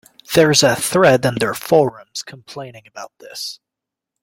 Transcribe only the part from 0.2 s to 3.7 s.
There's a thread in their forums complaining about this.